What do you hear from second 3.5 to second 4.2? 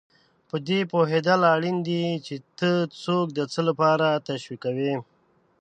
څه لپاره